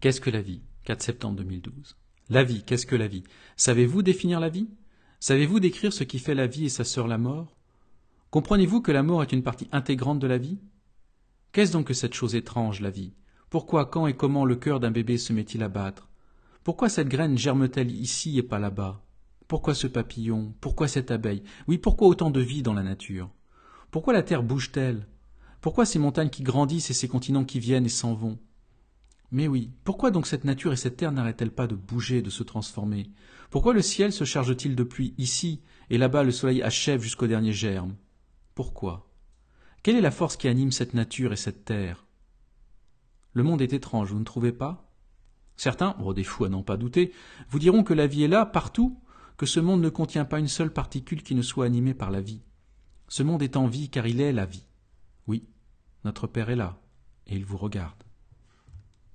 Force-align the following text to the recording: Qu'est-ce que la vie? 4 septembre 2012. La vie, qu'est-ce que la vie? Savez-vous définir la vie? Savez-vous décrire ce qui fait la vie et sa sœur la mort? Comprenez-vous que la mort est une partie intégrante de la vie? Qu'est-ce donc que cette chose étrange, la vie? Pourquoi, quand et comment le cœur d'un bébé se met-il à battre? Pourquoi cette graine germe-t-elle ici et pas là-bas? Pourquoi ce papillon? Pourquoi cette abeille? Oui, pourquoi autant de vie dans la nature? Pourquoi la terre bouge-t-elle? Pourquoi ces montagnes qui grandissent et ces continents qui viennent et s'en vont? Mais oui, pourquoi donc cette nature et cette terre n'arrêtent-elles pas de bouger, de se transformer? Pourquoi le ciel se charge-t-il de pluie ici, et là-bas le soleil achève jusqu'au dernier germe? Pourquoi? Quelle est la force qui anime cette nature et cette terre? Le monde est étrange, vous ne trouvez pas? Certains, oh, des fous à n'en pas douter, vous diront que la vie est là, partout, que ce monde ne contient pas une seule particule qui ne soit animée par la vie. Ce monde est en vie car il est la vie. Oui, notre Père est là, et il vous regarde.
Qu'est-ce 0.00 0.20
que 0.20 0.30
la 0.30 0.42
vie? 0.42 0.60
4 0.84 1.02
septembre 1.02 1.36
2012. 1.38 1.96
La 2.28 2.44
vie, 2.44 2.62
qu'est-ce 2.62 2.84
que 2.84 2.96
la 2.96 3.08
vie? 3.08 3.24
Savez-vous 3.56 4.02
définir 4.02 4.40
la 4.40 4.50
vie? 4.50 4.68
Savez-vous 5.20 5.58
décrire 5.58 5.92
ce 5.92 6.04
qui 6.04 6.18
fait 6.18 6.34
la 6.34 6.46
vie 6.46 6.66
et 6.66 6.68
sa 6.68 6.84
sœur 6.84 7.08
la 7.08 7.16
mort? 7.16 7.56
Comprenez-vous 8.30 8.82
que 8.82 8.92
la 8.92 9.02
mort 9.02 9.22
est 9.22 9.32
une 9.32 9.42
partie 9.42 9.68
intégrante 9.72 10.18
de 10.18 10.26
la 10.26 10.36
vie? 10.36 10.58
Qu'est-ce 11.52 11.72
donc 11.72 11.86
que 11.86 11.94
cette 11.94 12.12
chose 12.12 12.34
étrange, 12.34 12.82
la 12.82 12.90
vie? 12.90 13.14
Pourquoi, 13.48 13.86
quand 13.86 14.06
et 14.06 14.14
comment 14.14 14.44
le 14.44 14.56
cœur 14.56 14.80
d'un 14.80 14.90
bébé 14.90 15.16
se 15.16 15.32
met-il 15.32 15.62
à 15.62 15.70
battre? 15.70 16.10
Pourquoi 16.62 16.90
cette 16.90 17.08
graine 17.08 17.38
germe-t-elle 17.38 17.90
ici 17.90 18.36
et 18.36 18.42
pas 18.42 18.58
là-bas? 18.58 19.02
Pourquoi 19.48 19.74
ce 19.74 19.86
papillon? 19.86 20.52
Pourquoi 20.60 20.88
cette 20.88 21.10
abeille? 21.10 21.42
Oui, 21.68 21.78
pourquoi 21.78 22.08
autant 22.08 22.30
de 22.30 22.40
vie 22.40 22.62
dans 22.62 22.74
la 22.74 22.82
nature? 22.82 23.30
Pourquoi 23.90 24.12
la 24.12 24.22
terre 24.22 24.42
bouge-t-elle? 24.42 25.06
Pourquoi 25.62 25.86
ces 25.86 25.98
montagnes 25.98 26.28
qui 26.28 26.42
grandissent 26.42 26.90
et 26.90 26.94
ces 26.94 27.08
continents 27.08 27.44
qui 27.44 27.60
viennent 27.60 27.86
et 27.86 27.88
s'en 27.88 28.12
vont? 28.12 28.38
Mais 29.36 29.48
oui, 29.48 29.70
pourquoi 29.84 30.10
donc 30.10 30.26
cette 30.26 30.44
nature 30.44 30.72
et 30.72 30.76
cette 30.76 30.96
terre 30.96 31.12
n'arrêtent-elles 31.12 31.52
pas 31.52 31.66
de 31.66 31.74
bouger, 31.74 32.22
de 32.22 32.30
se 32.30 32.42
transformer? 32.42 33.10
Pourquoi 33.50 33.74
le 33.74 33.82
ciel 33.82 34.10
se 34.10 34.24
charge-t-il 34.24 34.74
de 34.74 34.82
pluie 34.82 35.12
ici, 35.18 35.60
et 35.90 35.98
là-bas 35.98 36.22
le 36.22 36.30
soleil 36.30 36.62
achève 36.62 37.02
jusqu'au 37.02 37.26
dernier 37.26 37.52
germe? 37.52 37.96
Pourquoi? 38.54 39.12
Quelle 39.82 39.96
est 39.96 40.00
la 40.00 40.10
force 40.10 40.38
qui 40.38 40.48
anime 40.48 40.72
cette 40.72 40.94
nature 40.94 41.34
et 41.34 41.36
cette 41.36 41.66
terre? 41.66 42.06
Le 43.34 43.42
monde 43.42 43.60
est 43.60 43.74
étrange, 43.74 44.10
vous 44.10 44.18
ne 44.18 44.24
trouvez 44.24 44.52
pas? 44.52 44.90
Certains, 45.58 45.96
oh, 46.00 46.14
des 46.14 46.24
fous 46.24 46.46
à 46.46 46.48
n'en 46.48 46.62
pas 46.62 46.78
douter, 46.78 47.12
vous 47.50 47.58
diront 47.58 47.84
que 47.84 47.92
la 47.92 48.06
vie 48.06 48.22
est 48.22 48.28
là, 48.28 48.46
partout, 48.46 48.98
que 49.36 49.44
ce 49.44 49.60
monde 49.60 49.82
ne 49.82 49.90
contient 49.90 50.24
pas 50.24 50.38
une 50.38 50.48
seule 50.48 50.72
particule 50.72 51.22
qui 51.22 51.34
ne 51.34 51.42
soit 51.42 51.66
animée 51.66 51.92
par 51.92 52.10
la 52.10 52.22
vie. 52.22 52.40
Ce 53.08 53.22
monde 53.22 53.42
est 53.42 53.58
en 53.58 53.66
vie 53.66 53.90
car 53.90 54.06
il 54.06 54.22
est 54.22 54.32
la 54.32 54.46
vie. 54.46 54.66
Oui, 55.26 55.46
notre 56.06 56.26
Père 56.26 56.48
est 56.48 56.56
là, 56.56 56.80
et 57.26 57.36
il 57.36 57.44
vous 57.44 57.58
regarde. 57.58 58.05